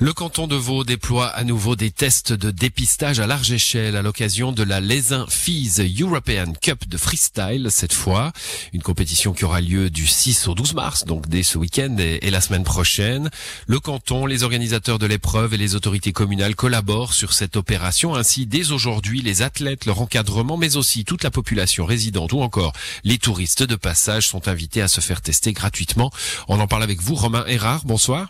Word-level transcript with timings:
Le 0.00 0.12
canton 0.12 0.46
de 0.46 0.54
Vaud 0.54 0.84
déploie 0.84 1.26
à 1.26 1.42
nouveau 1.42 1.74
des 1.74 1.90
tests 1.90 2.32
de 2.32 2.52
dépistage 2.52 3.18
à 3.18 3.26
large 3.26 3.50
échelle 3.50 3.96
à 3.96 4.02
l'occasion 4.02 4.52
de 4.52 4.62
la 4.62 4.78
Lesin 4.78 5.26
Fees 5.28 5.80
European 6.00 6.52
Cup 6.60 6.88
de 6.88 6.96
freestyle 6.96 7.66
cette 7.70 7.92
fois. 7.92 8.32
Une 8.72 8.82
compétition 8.82 9.32
qui 9.32 9.44
aura 9.44 9.60
lieu 9.60 9.90
du 9.90 10.06
6 10.06 10.46
au 10.46 10.54
12 10.54 10.74
mars, 10.74 11.04
donc 11.04 11.28
dès 11.28 11.42
ce 11.42 11.58
week-end 11.58 11.96
et, 11.98 12.30
la 12.30 12.40
semaine 12.40 12.62
prochaine. 12.62 13.28
Le 13.66 13.80
canton, 13.80 14.24
les 14.24 14.44
organisateurs 14.44 15.00
de 15.00 15.06
l'épreuve 15.06 15.54
et 15.54 15.56
les 15.56 15.74
autorités 15.74 16.12
communales 16.12 16.54
collaborent 16.54 17.12
sur 17.12 17.32
cette 17.32 17.56
opération. 17.56 18.14
Ainsi, 18.14 18.46
dès 18.46 18.70
aujourd'hui, 18.70 19.20
les 19.20 19.42
athlètes, 19.42 19.84
leur 19.84 20.00
encadrement, 20.00 20.56
mais 20.56 20.76
aussi 20.76 21.04
toute 21.04 21.24
la 21.24 21.32
population 21.32 21.84
résidente 21.84 22.32
ou 22.32 22.40
encore 22.40 22.72
les 23.02 23.18
touristes 23.18 23.64
de 23.64 23.74
passage 23.74 24.28
sont 24.28 24.46
invités 24.46 24.80
à 24.80 24.86
se 24.86 25.00
faire 25.00 25.22
tester 25.22 25.52
gratuitement. 25.52 26.12
On 26.46 26.60
en 26.60 26.68
parle 26.68 26.84
avec 26.84 27.02
vous, 27.02 27.16
Romain 27.16 27.44
Erard. 27.48 27.84
Bonsoir. 27.84 28.28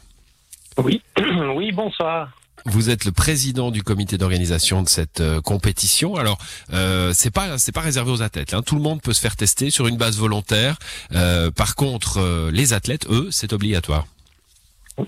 Oui, 0.79 1.03
oui, 1.57 1.73
bonsoir. 1.73 2.31
Vous 2.65 2.91
êtes 2.91 3.05
le 3.05 3.13
président 3.13 3.71
du 3.71 3.83
comité 3.83 4.19
d'organisation 4.19 4.83
de 4.83 4.89
cette 4.89 5.21
euh, 5.21 5.41
compétition. 5.41 6.17
Alors, 6.17 6.39
euh, 6.73 7.13
c'est 7.15 7.31
pas 7.31 7.57
c'est 7.59 7.73
pas 7.73 7.81
réservé 7.81 8.11
aux 8.11 8.23
athlètes. 8.23 8.53
Hein. 8.53 8.63
Tout 8.63 8.75
le 8.75 8.83
monde 8.83 9.01
peut 9.01 9.13
se 9.13 9.21
faire 9.21 9.37
tester 9.37 9.71
sur 9.71 9.87
une 9.87 9.97
base 9.97 10.19
volontaire. 10.19 10.79
Euh, 11.15 11.51
par 11.51 11.75
contre, 11.77 12.19
euh, 12.19 12.51
les 12.53 12.73
athlètes, 12.73 13.07
eux, 13.11 13.29
c'est 13.31 13.53
obligatoire. 13.53 14.07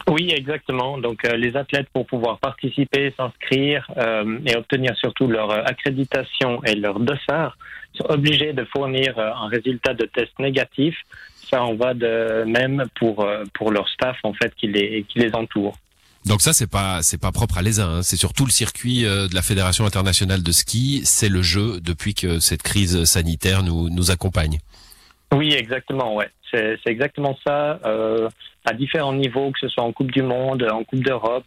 Oui, 0.08 0.32
exactement. 0.34 0.98
Donc, 0.98 1.22
les 1.24 1.56
athlètes, 1.56 1.88
pour 1.92 2.06
pouvoir 2.06 2.38
participer, 2.38 3.12
s'inscrire 3.16 3.90
et 4.46 4.56
obtenir 4.56 4.96
surtout 4.96 5.26
leur 5.26 5.50
accréditation 5.50 6.62
et 6.64 6.74
leur 6.74 7.00
dossard, 7.00 7.58
sont 7.94 8.06
obligés 8.08 8.52
de 8.52 8.64
fournir 8.66 9.18
un 9.18 9.48
résultat 9.48 9.94
de 9.94 10.04
test 10.06 10.38
négatif 10.38 10.96
ça 11.50 11.62
en 11.62 11.74
va 11.74 11.94
de 11.94 12.44
même 12.46 12.84
pour 12.98 13.24
euh, 13.24 13.44
pour 13.54 13.70
leur 13.72 13.88
staff 13.88 14.16
en 14.22 14.32
fait 14.32 14.54
qui 14.54 14.68
les 14.68 15.04
qui 15.08 15.18
les 15.18 15.34
entoure. 15.34 15.76
Donc 16.26 16.42
ça 16.42 16.52
c'est 16.52 16.70
pas 16.70 17.02
c'est 17.02 17.20
pas 17.20 17.32
propre 17.32 17.58
à 17.58 17.62
l'ESA, 17.62 17.86
hein. 17.86 18.02
c'est 18.02 18.16
sur 18.16 18.32
tout 18.32 18.44
le 18.44 18.50
circuit 18.50 19.04
euh, 19.04 19.26
de 19.26 19.34
la 19.34 19.42
Fédération 19.42 19.84
internationale 19.84 20.42
de 20.42 20.52
ski, 20.52 21.02
c'est 21.04 21.28
le 21.28 21.42
jeu 21.42 21.80
depuis 21.80 22.14
que 22.14 22.40
cette 22.40 22.62
crise 22.62 23.04
sanitaire 23.04 23.62
nous 23.62 23.88
nous 23.90 24.10
accompagne. 24.10 24.58
Oui, 25.32 25.54
exactement, 25.54 26.16
ouais. 26.16 26.28
C'est 26.52 26.80
exactement 26.86 27.38
ça, 27.46 27.78
euh, 27.84 28.28
à 28.64 28.72
différents 28.74 29.12
niveaux, 29.12 29.50
que 29.50 29.58
ce 29.60 29.68
soit 29.68 29.84
en 29.84 29.92
Coupe 29.92 30.10
du 30.10 30.22
Monde, 30.22 30.66
en 30.70 30.84
Coupe 30.84 31.02
d'Europe, 31.02 31.46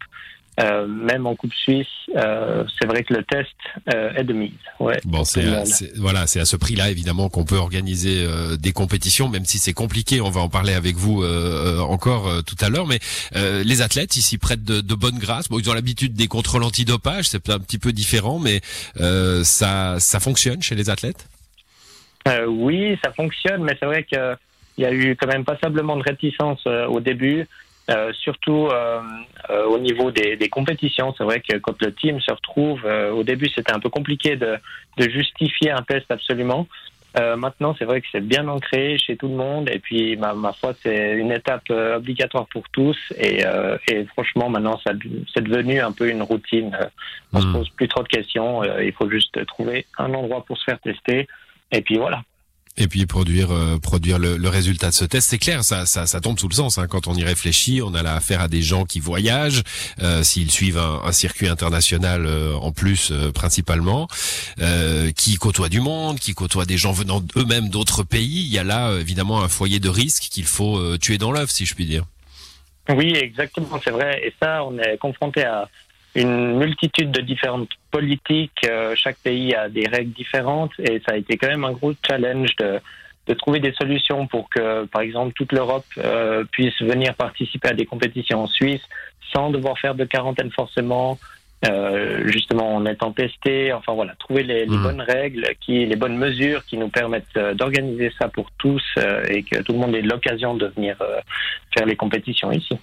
euh, 0.60 0.86
même 0.86 1.26
en 1.26 1.34
Coupe 1.34 1.52
Suisse, 1.52 1.88
euh, 2.14 2.62
c'est 2.78 2.86
vrai 2.86 3.02
que 3.02 3.12
le 3.12 3.24
test 3.24 3.50
euh, 3.92 4.14
est 4.14 4.22
de 4.22 4.32
mise. 4.32 4.52
Ouais, 4.78 5.00
bon, 5.04 5.24
c'est 5.24 5.42
voilà, 5.96 6.28
c'est 6.28 6.38
à 6.38 6.44
ce 6.44 6.54
prix-là 6.54 6.90
évidemment 6.90 7.28
qu'on 7.28 7.44
peut 7.44 7.56
organiser 7.56 8.24
des 8.56 8.72
compétitions, 8.72 9.28
même 9.28 9.44
si 9.44 9.58
c'est 9.58 9.72
compliqué. 9.72 10.20
On 10.20 10.30
va 10.30 10.42
en 10.42 10.48
parler 10.48 10.72
avec 10.72 10.94
vous 10.94 11.24
encore 11.24 12.44
tout 12.44 12.56
à 12.60 12.68
l'heure. 12.68 12.86
Mais 12.86 13.00
les 13.64 13.82
athlètes 13.82 14.16
ici 14.16 14.38
prêtent 14.38 14.64
de, 14.64 14.80
de 14.80 14.94
bonne 14.94 15.18
grâce. 15.18 15.48
Bon, 15.48 15.58
ils 15.58 15.68
ont 15.68 15.74
l'habitude 15.74 16.14
des 16.14 16.28
contrôles 16.28 16.62
antidopage, 16.62 17.28
c'est 17.28 17.50
un 17.50 17.58
petit 17.58 17.78
peu 17.78 17.92
différent, 17.92 18.38
mais 18.38 18.60
ça 19.42 19.96
ça 19.98 20.20
fonctionne 20.20 20.62
chez 20.62 20.76
les 20.76 20.88
athlètes? 20.88 21.26
oui, 22.46 22.98
ça 23.04 23.12
fonctionne, 23.12 23.64
mais 23.64 23.76
c'est 23.78 23.86
vrai 23.86 24.04
que 24.04 24.36
il 24.76 24.84
y 24.84 24.86
a 24.86 24.92
eu 24.92 25.16
quand 25.16 25.28
même 25.28 25.44
passablement 25.44 25.96
de 25.96 26.02
réticence 26.02 26.66
au 26.66 27.00
début. 27.00 27.46
Euh, 27.90 28.14
surtout 28.14 28.68
euh, 28.72 29.02
euh, 29.50 29.66
au 29.66 29.78
niveau 29.78 30.10
des, 30.10 30.36
des 30.36 30.48
compétitions, 30.48 31.14
c'est 31.18 31.24
vrai 31.24 31.40
que 31.40 31.58
quand 31.58 31.80
le 31.82 31.92
team 31.92 32.18
se 32.18 32.32
retrouve, 32.32 32.80
euh, 32.86 33.10
au 33.12 33.24
début 33.24 33.50
c'était 33.54 33.74
un 33.74 33.78
peu 33.78 33.90
compliqué 33.90 34.36
de, 34.36 34.56
de, 34.96 35.10
justifier 35.10 35.70
un 35.70 35.82
test 35.82 36.10
absolument. 36.10 36.66
maintenant, 37.36 37.76
c'est 37.78 37.84
vrai 37.84 38.00
que 38.00 38.06
c'est 38.10 38.26
bien 38.26 38.48
ancré 38.48 38.96
chez 38.98 39.16
tout 39.16 39.28
le 39.28 39.34
monde 39.34 39.68
et 39.70 39.78
puis 39.78 40.16
ma, 40.16 40.32
ma 40.32 40.54
foi, 40.54 40.72
c'est 40.82 41.12
une 41.12 41.30
étape 41.30 41.68
obligatoire 41.70 42.46
pour 42.46 42.64
tous 42.70 42.98
et, 43.18 43.44
et 43.88 44.04
franchement, 44.06 44.48
maintenant, 44.48 44.80
c'est 44.82 45.44
devenu 45.44 45.78
un 45.78 45.92
peu 45.92 46.08
une 46.08 46.22
routine. 46.22 46.76
On 47.32 47.40
se 47.40 47.46
hmm. 47.46 47.52
pose 47.52 47.70
plus 47.70 47.88
trop 47.88 48.02
de 48.02 48.08
questions. 48.08 48.64
il 48.64 48.92
faut 48.92 49.08
juste 49.08 49.46
trouver 49.46 49.86
un 49.98 50.12
endroit 50.14 50.44
pour 50.44 50.56
se 50.58 50.64
faire 50.64 50.80
tester 50.80 51.28
et 51.70 51.82
puis 51.82 51.98
voilà. 51.98 52.22
Et 52.76 52.88
puis 52.88 53.06
produire 53.06 53.52
euh, 53.52 53.78
produire 53.78 54.18
le, 54.18 54.36
le, 54.36 54.48
résultat 54.48 54.88
de 54.88 54.94
ce 54.94 55.04
test, 55.04 55.30
c'est 55.30 55.38
clair, 55.38 55.62
ça, 55.62 55.86
ça, 55.86 56.06
ça 56.06 56.20
tombe 56.20 56.40
sous 56.40 56.48
le 56.48 56.54
sens. 56.54 56.76
Hein. 56.76 56.88
Quand 56.88 57.06
on 57.06 57.14
y 57.14 57.22
réfléchit, 57.22 57.80
on 57.82 57.94
a 57.94 58.02
là 58.02 58.16
affaire 58.16 58.40
à 58.40 58.48
des 58.48 58.62
gens 58.62 58.84
qui 58.84 58.98
voyagent, 58.98 59.62
euh, 60.02 60.24
s'ils 60.24 60.50
suivent 60.50 60.78
un, 60.78 61.02
un, 61.04 61.12
circuit 61.12 61.46
international 61.46 62.26
euh, 62.26 62.54
en 62.54 62.72
plus 62.72 63.12
principalement, 63.32 64.08
qui 65.16 65.36
côtoient 65.36 65.68
du 65.68 65.80
monde, 65.80 66.18
qui 66.18 66.34
côtoient 66.34 66.64
des 66.64 66.76
gens 66.76 66.92
venant 66.92 67.22
eux-mêmes 67.36 67.68
d'autres 67.68 68.02
pays. 68.02 68.44
Il 68.44 68.52
y 68.52 68.58
a 68.58 68.64
là 68.64 68.92
évidemment 68.98 69.42
un 69.42 69.48
foyer 69.48 69.78
de 69.78 69.88
risque 69.88 70.24
qu'il 70.24 70.44
faut 70.44 70.98
tuer 70.98 71.18
dans 71.18 71.30
l'œuf, 71.30 71.50
si 71.50 71.66
je 71.66 71.74
puis 71.74 71.86
dire. 71.86 72.04
Oui, 72.88 73.14
exactement, 73.14 73.80
c'est 73.82 73.90
vrai. 73.90 74.20
Et 74.24 74.34
ça, 74.42 74.64
on 74.64 74.78
est 74.78 74.98
confronté 74.98 75.44
à 75.44 75.68
une 76.14 76.58
multitude 76.58 77.10
de 77.10 77.20
différentes 77.20 77.70
politiques. 77.90 78.66
Euh, 78.68 78.94
chaque 78.96 79.18
pays 79.18 79.54
a 79.54 79.68
des 79.68 79.86
règles 79.86 80.12
différentes 80.12 80.72
et 80.78 81.00
ça 81.06 81.14
a 81.14 81.16
été 81.16 81.36
quand 81.36 81.48
même 81.48 81.64
un 81.64 81.72
gros 81.72 81.92
challenge 82.06 82.54
de, 82.56 82.80
de 83.26 83.34
trouver 83.34 83.60
des 83.60 83.72
solutions 83.72 84.26
pour 84.26 84.48
que, 84.50 84.84
par 84.86 85.02
exemple, 85.02 85.32
toute 85.34 85.52
l'Europe 85.52 85.86
euh, 85.98 86.44
puisse 86.52 86.80
venir 86.80 87.14
participer 87.14 87.68
à 87.68 87.74
des 87.74 87.86
compétitions 87.86 88.42
en 88.42 88.46
Suisse 88.46 88.82
sans 89.32 89.50
devoir 89.50 89.78
faire 89.78 89.94
de 89.94 90.04
quarantaine 90.04 90.50
forcément, 90.50 91.18
euh, 91.66 92.26
justement 92.26 92.76
en 92.76 92.84
étant 92.86 93.12
testé. 93.12 93.72
Enfin 93.72 93.94
voilà, 93.94 94.14
trouver 94.18 94.42
les, 94.42 94.66
les, 94.66 94.76
mmh. 94.76 94.82
bonnes 94.82 95.00
règles, 95.00 95.46
qui, 95.60 95.86
les 95.86 95.96
bonnes 95.96 96.16
mesures 96.16 96.64
qui 96.66 96.76
nous 96.76 96.88
permettent 96.88 97.36
euh, 97.36 97.54
d'organiser 97.54 98.12
ça 98.18 98.28
pour 98.28 98.50
tous 98.58 98.82
euh, 98.98 99.24
et 99.28 99.42
que 99.42 99.62
tout 99.62 99.72
le 99.72 99.78
monde 99.78 99.94
ait 99.94 100.02
l'occasion 100.02 100.54
de 100.54 100.66
venir 100.76 100.96
faire 101.74 101.86
les 101.86 101.96
compétitions 101.96 102.52
ici. 102.52 102.76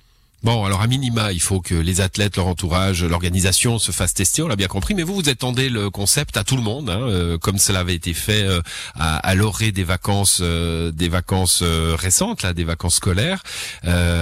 Bon, 0.43 0.65
alors 0.65 0.81
à 0.81 0.87
minima, 0.87 1.31
il 1.31 1.39
faut 1.39 1.61
que 1.61 1.75
les 1.75 2.01
athlètes, 2.01 2.35
leur 2.35 2.47
entourage, 2.47 3.03
l'organisation 3.03 3.77
se 3.77 3.91
fassent 3.91 4.15
tester, 4.15 4.41
on 4.41 4.47
l'a 4.47 4.55
bien 4.55 4.67
compris, 4.67 4.95
mais 4.95 5.03
vous, 5.03 5.13
vous 5.13 5.29
étendez 5.29 5.69
le 5.69 5.91
concept 5.91 6.35
à 6.35 6.43
tout 6.43 6.55
le 6.55 6.63
monde, 6.63 6.89
hein, 6.89 6.99
euh, 6.99 7.37
comme 7.37 7.59
cela 7.59 7.81
avait 7.81 7.93
été 7.93 8.15
fait 8.15 8.41
euh, 8.41 8.59
à, 8.95 9.17
à 9.17 9.35
l'orée 9.35 9.71
des 9.71 9.83
vacances 9.83 10.39
euh, 10.41 10.91
des 10.91 11.09
vacances 11.09 11.61
récentes, 11.61 12.41
là, 12.41 12.53
des 12.53 12.63
vacances 12.63 12.95
scolaires, 12.95 13.43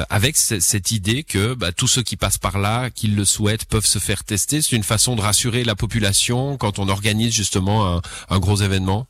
avec 0.10 0.36
cette 0.36 0.92
idée 0.92 1.24
que 1.24 1.54
bah, 1.54 1.72
tous 1.72 1.88
ceux 1.88 2.04
qui 2.04 2.18
passent 2.18 2.38
par 2.38 2.60
là, 2.60 2.90
qui 2.90 3.08
le 3.08 3.24
souhaitent, 3.24 3.66
peuvent 3.66 3.86
se 3.86 4.00
faire 4.00 4.26
tester. 4.26 4.62
C'est 4.62 4.76
une 4.76 4.84
façon 4.84 5.16
de 5.16 5.22
rassurer 5.22 5.64
la 5.64 5.76
population 5.76 6.58
quand 6.58 6.80
on 6.80 6.90
organise 6.90 7.34
justement 7.34 7.96
un, 7.96 8.02
un 8.30 8.40
gros 8.40 8.58
événement? 8.58 9.08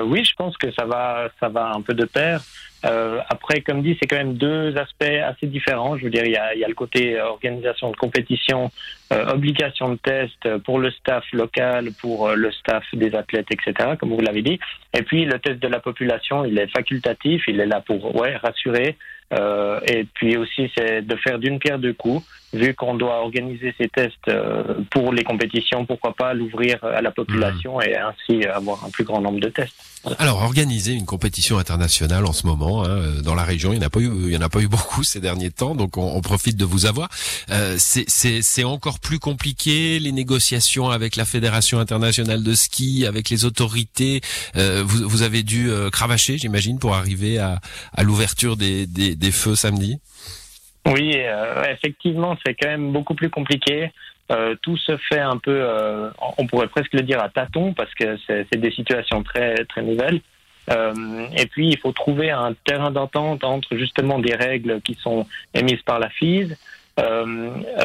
Oui, 0.00 0.24
je 0.24 0.34
pense 0.34 0.56
que 0.56 0.70
ça 0.72 0.84
va, 0.86 1.28
ça 1.38 1.48
va 1.48 1.72
un 1.74 1.82
peu 1.82 1.94
de 1.94 2.04
pair. 2.04 2.40
Euh, 2.84 3.20
après, 3.28 3.60
comme 3.60 3.82
dit, 3.82 3.96
c'est 4.00 4.08
quand 4.08 4.16
même 4.16 4.34
deux 4.34 4.76
aspects 4.76 5.04
assez 5.04 5.46
différents. 5.46 5.96
Je 5.96 6.04
veux 6.04 6.10
dire, 6.10 6.24
il 6.24 6.32
y 6.32 6.36
a, 6.36 6.54
il 6.54 6.60
y 6.60 6.64
a 6.64 6.68
le 6.68 6.74
côté 6.74 7.18
euh, 7.18 7.26
organisation 7.26 7.90
de 7.90 7.96
compétition, 7.96 8.70
euh, 9.12 9.26
obligation 9.32 9.90
de 9.90 9.96
test 9.96 10.58
pour 10.64 10.78
le 10.78 10.90
staff 10.90 11.24
local, 11.32 11.90
pour 12.00 12.28
euh, 12.28 12.34
le 12.34 12.50
staff 12.50 12.84
des 12.92 13.14
athlètes, 13.14 13.46
etc., 13.52 13.90
comme 13.98 14.10
vous 14.10 14.20
l'avez 14.20 14.42
dit. 14.42 14.58
Et 14.94 15.02
puis, 15.02 15.24
le 15.24 15.38
test 15.38 15.60
de 15.60 15.68
la 15.68 15.78
population, 15.78 16.44
il 16.44 16.58
est 16.58 16.68
facultatif, 16.68 17.44
il 17.46 17.60
est 17.60 17.66
là 17.66 17.80
pour 17.80 18.16
ouais, 18.16 18.36
rassurer. 18.36 18.96
Euh, 19.32 19.80
et 19.86 20.04
puis 20.04 20.36
aussi, 20.36 20.70
c'est 20.76 21.02
de 21.02 21.16
faire 21.16 21.38
d'une 21.38 21.58
pierre 21.58 21.78
deux 21.78 21.94
coups. 21.94 22.24
Vu 22.52 22.74
qu'on 22.74 22.94
doit 22.94 23.20
organiser 23.20 23.74
ces 23.78 23.88
tests 23.88 24.30
pour 24.90 25.12
les 25.12 25.24
compétitions, 25.24 25.86
pourquoi 25.86 26.12
pas 26.14 26.34
l'ouvrir 26.34 26.82
à 26.84 27.00
la 27.00 27.10
population 27.10 27.78
mmh. 27.78 27.82
et 27.82 27.96
ainsi 27.96 28.44
avoir 28.46 28.84
un 28.84 28.90
plus 28.90 29.04
grand 29.04 29.20
nombre 29.20 29.40
de 29.40 29.48
tests. 29.48 29.74
Alors, 30.18 30.42
organiser 30.42 30.92
une 30.92 31.06
compétition 31.06 31.58
internationale 31.58 32.26
en 32.26 32.32
ce 32.32 32.44
moment 32.44 32.84
hein, 32.84 32.88
euh, 32.88 33.22
dans 33.22 33.36
la 33.36 33.44
région, 33.44 33.72
il 33.72 33.78
n'y 33.78 33.84
en 33.84 33.86
a 33.86 33.90
pas 33.90 34.00
eu, 34.00 34.10
il 34.26 34.32
y 34.32 34.36
en 34.36 34.40
a 34.40 34.48
pas 34.48 34.60
eu 34.60 34.66
beaucoup 34.66 35.02
ces 35.04 35.20
derniers 35.20 35.50
temps, 35.50 35.76
donc 35.76 35.96
on, 35.96 36.16
on 36.16 36.20
profite 36.20 36.56
de 36.56 36.64
vous 36.64 36.86
avoir. 36.86 37.08
Euh, 37.50 37.76
c'est 37.78 38.64
encore 38.64 38.98
plus 38.98 39.20
compliqué 39.20 40.00
les 40.00 40.12
négociations 40.12 40.90
avec 40.90 41.16
la 41.16 41.24
fédération 41.24 41.78
internationale 41.78 42.42
de 42.42 42.54
ski, 42.54 43.06
avec 43.06 43.30
les 43.30 43.44
autorités. 43.44 44.20
Euh, 44.56 44.82
vous, 44.84 45.08
vous, 45.08 45.22
avez 45.22 45.42
dû 45.44 45.70
euh, 45.70 45.90
cravacher, 45.90 46.36
j'imagine, 46.36 46.78
pour 46.78 46.94
arriver 46.94 47.38
à, 47.38 47.60
à 47.94 48.02
l'ouverture 48.02 48.56
des, 48.56 48.86
des, 48.86 49.14
des, 49.14 49.30
feux 49.30 49.54
samedi? 49.54 49.98
Oui, 50.86 51.12
euh, 51.16 51.62
effectivement, 51.70 52.36
c'est 52.44 52.54
quand 52.54 52.68
même 52.68 52.92
beaucoup 52.92 53.14
plus 53.14 53.30
compliqué. 53.30 53.90
Euh, 54.30 54.54
tout 54.62 54.76
se 54.76 54.96
fait 54.96 55.20
un 55.20 55.36
peu, 55.36 55.54
euh, 55.54 56.10
on 56.38 56.46
pourrait 56.46 56.68
presque 56.68 56.94
le 56.94 57.02
dire 57.02 57.20
à 57.22 57.28
tâtons, 57.28 57.72
parce 57.72 57.92
que 57.94 58.16
c'est 58.26 58.56
des 58.56 58.70
situations 58.70 59.22
très 59.22 59.64
très 59.66 59.82
nouvelles. 59.82 60.20
Euh, 60.70 61.26
et 61.36 61.46
puis, 61.46 61.68
il 61.68 61.78
faut 61.78 61.92
trouver 61.92 62.30
un 62.30 62.54
terrain 62.64 62.90
d'entente 62.90 63.44
entre 63.44 63.76
justement 63.76 64.18
des 64.18 64.34
règles 64.34 64.80
qui 64.80 64.94
sont 64.94 65.26
émises 65.54 65.82
par 65.82 65.98
la 65.98 66.08
FISE, 66.08 66.56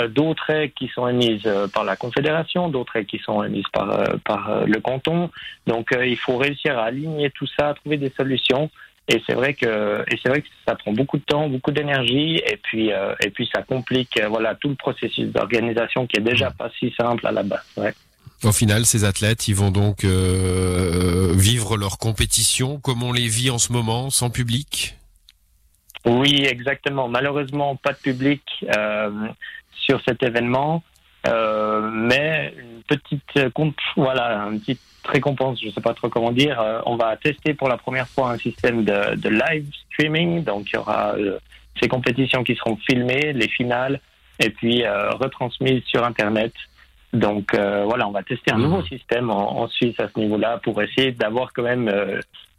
d'autres 0.09 0.43
règles 0.45 0.73
qui 0.73 0.87
sont 0.89 1.07
émises 1.07 1.49
par 1.73 1.83
la 1.83 1.95
Confédération, 1.95 2.69
d'autres 2.69 2.93
règles 2.93 3.07
qui 3.07 3.19
sont 3.19 3.43
émises 3.43 3.67
par, 3.73 4.03
par 4.23 4.65
le 4.65 4.79
canton. 4.79 5.31
Donc, 5.65 5.89
il 5.99 6.17
faut 6.17 6.37
réussir 6.37 6.77
à 6.77 6.85
aligner 6.85 7.31
tout 7.31 7.47
ça, 7.47 7.73
trouver 7.73 7.97
des 7.97 8.11
solutions. 8.11 8.69
Et 9.09 9.21
c'est 9.25 9.35
vrai 9.35 9.53
que 9.53 10.03
et 10.11 10.19
c'est 10.21 10.29
vrai 10.29 10.41
que 10.41 10.47
ça 10.67 10.75
prend 10.75 10.91
beaucoup 10.91 11.17
de 11.17 11.23
temps, 11.23 11.47
beaucoup 11.47 11.71
d'énergie, 11.71 12.41
et 12.45 12.57
puis 12.61 12.91
euh, 12.91 13.15
et 13.21 13.29
puis 13.29 13.49
ça 13.53 13.61
complique 13.63 14.19
euh, 14.19 14.27
voilà 14.27 14.55
tout 14.55 14.67
le 14.67 14.75
processus 14.75 15.27
d'organisation 15.29 16.07
qui 16.07 16.17
est 16.17 16.23
déjà 16.23 16.51
pas 16.51 16.69
si 16.77 16.93
simple 16.99 17.25
à 17.25 17.31
la 17.31 17.43
base. 17.43 17.63
Ouais. 17.77 17.93
Au 18.43 18.51
final, 18.51 18.85
ces 18.85 19.05
athlètes, 19.05 19.47
ils 19.47 19.55
vont 19.55 19.71
donc 19.71 20.03
euh, 20.03 21.31
vivre 21.35 21.77
leur 21.77 21.97
compétition 21.97 22.79
comme 22.79 23.01
on 23.01 23.13
les 23.13 23.27
vit 23.27 23.49
en 23.49 23.57
ce 23.57 23.71
moment, 23.71 24.09
sans 24.09 24.29
public? 24.29 24.97
Oui, 26.05 26.45
exactement. 26.45 27.07
Malheureusement, 27.07 27.75
pas 27.77 27.93
de 27.93 27.97
public 27.97 28.43
euh, 28.77 29.09
sur 29.71 30.01
cet 30.07 30.21
événement, 30.21 30.83
mais 31.25 32.53
petite 32.87 33.49
comp 33.53 33.75
voilà, 33.95 34.47
une 34.51 34.59
petite 34.59 34.81
récompense, 35.05 35.59
je 35.61 35.67
ne 35.67 35.71
sais 35.71 35.81
pas 35.81 35.93
trop 35.93 36.09
comment 36.09 36.31
dire. 36.31 36.59
Euh, 36.59 36.81
on 36.85 36.95
va 36.95 37.15
tester 37.17 37.53
pour 37.53 37.69
la 37.69 37.77
première 37.77 38.07
fois 38.07 38.31
un 38.31 38.37
système 38.37 38.83
de, 38.83 39.15
de 39.15 39.29
live 39.29 39.69
streaming, 39.91 40.43
donc 40.43 40.69
il 40.71 40.75
y 40.75 40.79
aura 40.79 41.15
euh, 41.15 41.39
ces 41.79 41.87
compétitions 41.87 42.43
qui 42.43 42.55
seront 42.55 42.77
filmées, 42.77 43.33
les 43.33 43.47
finales, 43.47 43.99
et 44.39 44.49
puis 44.49 44.83
euh, 44.83 45.11
retransmises 45.11 45.83
sur 45.85 46.03
Internet. 46.03 46.53
Donc 47.13 47.55
voilà, 47.55 48.05
on 48.07 48.11
va 48.11 48.21
tester 48.21 48.51
un 48.51 48.57
nouveau 48.57 48.79
mmh. 48.79 48.87
système 48.87 49.29
en, 49.31 49.61
en 49.61 49.67
Suisse 49.69 49.97
à 49.99 50.09
ce 50.13 50.19
niveau-là 50.19 50.59
pour 50.61 50.79
essayer 50.81 51.13
d'avoir 51.13 51.53
quand 51.53 51.63
même 51.63 51.89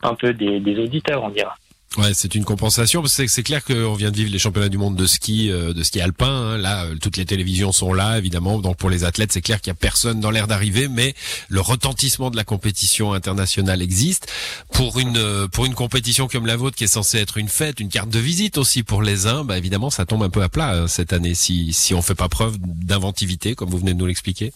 un 0.03 0.15
peu 0.15 0.33
des, 0.33 0.59
des 0.59 0.79
auditeurs, 0.79 1.23
on 1.23 1.29
dira. 1.29 1.55
Ouais, 1.97 2.13
c'est 2.13 2.35
une 2.35 2.45
compensation. 2.45 3.03
C'est 3.07 3.43
clair 3.43 3.65
qu'on 3.65 3.95
vient 3.95 4.11
de 4.11 4.17
vivre 4.17 4.31
les 4.31 4.39
championnats 4.39 4.69
du 4.69 4.77
monde 4.77 4.95
de 4.95 5.07
ski, 5.07 5.51
euh, 5.51 5.73
de 5.73 5.83
ski 5.83 6.01
alpin. 6.03 6.27
Hein. 6.27 6.59
Là, 6.59 6.85
euh, 6.85 6.95
toutes 7.01 7.17
les 7.17 7.25
télévisions 7.25 7.73
sont 7.73 7.95
là, 7.95 8.19
évidemment. 8.19 8.59
Donc 8.59 8.77
pour 8.77 8.91
les 8.91 9.05
athlètes, 9.05 9.33
c'est 9.33 9.41
clair 9.41 9.61
qu'il 9.61 9.71
y 9.71 9.73
a 9.73 9.75
personne 9.75 10.21
dans 10.21 10.31
l'air 10.31 10.47
d'arriver, 10.47 10.89
mais 10.89 11.15
le 11.49 11.61
retentissement 11.61 12.31
de 12.31 12.37
la 12.37 12.45
compétition 12.45 13.15
internationale 13.15 13.81
existe. 13.81 14.31
Pour 14.71 14.99
une 14.99 15.17
euh, 15.17 15.49
pour 15.49 15.65
une 15.65 15.75
compétition 15.75 16.29
comme 16.29 16.47
la 16.47 16.57
vôtre, 16.57 16.77
qui 16.77 16.85
est 16.85 16.89
censée 16.89 17.19
être 17.19 17.39
une 17.39 17.49
fête, 17.49 17.81
une 17.81 17.89
carte 17.89 18.11
de 18.11 18.19
visite 18.19 18.59
aussi 18.59 18.83
pour 18.83 19.03
les 19.03 19.27
uns, 19.27 19.45
bah 19.45 19.57
évidemment, 19.57 19.89
ça 19.89 20.05
tombe 20.05 20.23
un 20.23 20.31
peu 20.31 20.43
à 20.43 20.51
plat 20.51 20.87
cette 20.89 21.15
année 21.15 21.35
si 21.35 21.73
si 21.73 21.95
on 21.95 22.03
fait 22.03 22.15
pas 22.15 22.29
preuve 22.29 22.59
d'inventivité, 22.61 23.55
comme 23.55 23.71
vous 23.71 23.79
venez 23.79 23.95
de 23.95 23.99
nous 23.99 24.07
l'expliquer. 24.07 24.53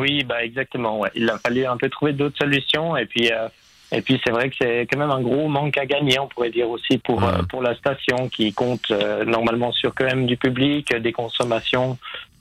Oui, 0.00 0.24
bah 0.24 0.42
exactement. 0.42 1.04
Il 1.14 1.28
a 1.28 1.38
fallu 1.38 1.66
un 1.66 1.76
peu 1.76 1.90
trouver 1.90 2.14
d'autres 2.14 2.38
solutions 2.38 2.96
et 2.96 3.04
puis. 3.04 3.30
Et 3.90 4.02
puis 4.02 4.20
c'est 4.24 4.30
vrai 4.30 4.50
que 4.50 4.56
c'est 4.60 4.86
quand 4.86 4.98
même 4.98 5.10
un 5.10 5.22
gros 5.22 5.48
manque 5.48 5.78
à 5.78 5.86
gagner, 5.86 6.18
on 6.18 6.26
pourrait 6.26 6.50
dire 6.50 6.68
aussi 6.68 6.98
pour 6.98 7.24
euh, 7.24 7.38
pour 7.48 7.62
la 7.62 7.74
station 7.74 8.28
qui 8.28 8.52
compte 8.52 8.90
euh, 8.90 9.24
normalement 9.24 9.72
sur 9.72 9.94
quand 9.94 10.04
même 10.04 10.26
du 10.26 10.36
public, 10.36 10.94
des 10.94 11.12
consommations 11.12 11.96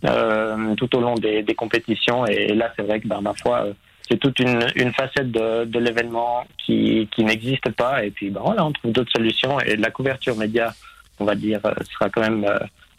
euh, 0.06 0.76
tout 0.76 0.94
au 0.96 1.00
long 1.00 1.16
des, 1.16 1.44
des 1.44 1.56
compétitions. 1.56 2.26
Et, 2.26 2.54
là 2.54 2.74
c'est 2.76 2.84
vrai 2.84 3.00
que 3.00 3.08
ben, 3.08 3.22
ma 3.22 3.34
foi 3.34 3.68
c'est 4.10 4.18
toute 4.18 4.40
une, 4.40 4.60
une 4.76 4.94
facette 4.94 5.32
de, 5.32 5.64
de 5.64 5.80
l'événement 5.80 6.46
qui 6.58 7.08
qui 7.16 7.24
n'existe 7.24 7.70
pas. 7.72 8.04
Et 8.04 8.12
puis 8.12 8.30
ben 8.30 8.42
voilà, 8.44 8.66
on 8.66 8.74
trouve 8.74 8.92
d'autres 8.92 9.12
solutions 9.16 9.58
et 9.62 9.78
la 9.78 9.90
couverture 9.90 10.36
média, 10.36 10.74
on 11.20 11.24
va 11.24 11.36
dire, 11.36 11.62
sera 11.92 12.10
quand 12.10 12.22
même 12.22 12.46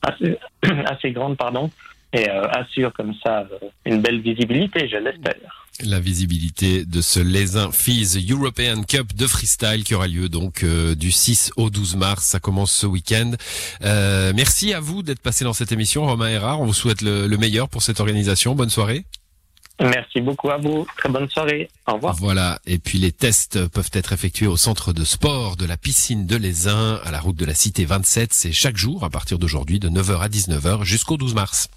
assez 0.01 0.39
assez 0.87 1.11
grande, 1.13 1.37
pardon, 1.37 1.71
et 2.13 2.29
assure 2.29 2.93
comme 2.93 3.15
ça 3.25 3.47
une 3.85 4.01
belle 4.01 4.21
visibilité, 4.21 4.89
je 4.89 4.97
l'espère 4.97 5.59
la 5.85 6.01
visibilité 6.01 6.85
de 6.85 7.01
ce 7.01 7.21
Lesin 7.21 7.71
Fees 7.73 8.19
European 8.29 8.83
Cup 8.83 9.15
de 9.15 9.27
freestyle 9.27 9.85
qui 9.85 9.95
aura 9.95 10.09
lieu 10.09 10.29
donc 10.29 10.63
euh, 10.63 10.95
du 10.95 11.13
6 11.13 11.53
au 11.57 11.71
12 11.71 11.97
mars. 11.97 12.25
Ça 12.25 12.41
commence 12.41 12.73
ce 12.73 12.87
week-end. 12.87 13.33
Euh, 13.85 14.33
merci 14.35 14.75
à 14.75 14.81
vous 14.81 15.03
d'être 15.03 15.21
passé 15.21 15.45
dans 15.45 15.53
cette 15.53 15.73
émission, 15.73 16.07
Romain 16.07 16.31
Erard. 16.31 16.61
On 16.61 16.67
vous 16.67 16.75
souhaite 16.75 17.03
le, 17.03 17.29
meilleur 17.39 17.69
pour 17.69 17.83
cette 17.83 18.01
organisation. 18.01 18.55
Bonne 18.57 18.71
soirée. 18.71 19.05
Merci 19.81 20.21
beaucoup 20.21 20.51
à 20.51 20.57
vous. 20.57 20.85
Très 20.97 21.09
bonne 21.09 21.31
soirée. 21.31 21.71
Au 21.87 21.95
revoir. 21.95 22.17
Voilà. 22.17 22.59
Et 22.67 22.79
puis 22.79 22.99
les 22.99 23.13
tests 23.13 23.69
peuvent 23.69 23.91
être 23.93 24.13
effectués 24.13 24.49
au 24.49 24.57
centre 24.57 24.93
de 24.93 25.05
sport 25.05 25.55
de 25.55 25.65
la 25.65 25.77
piscine 25.77 26.27
de 26.27 26.35
Lesin 26.35 27.01
à 27.05 27.13
la 27.13 27.21
route 27.21 27.37
de 27.37 27.45
la 27.45 27.55
Cité 27.55 27.85
27. 27.85 28.33
C'est 28.33 28.51
chaque 28.51 28.77
jour 28.77 29.05
à 29.05 29.11
partir 29.11 29.39
d'aujourd'hui 29.39 29.79
de 29.79 29.89
9h 29.89 30.19
à 30.19 30.29
19h 30.29 30.83
jusqu'au 30.83 31.17
12 31.17 31.35
mars. 31.35 31.69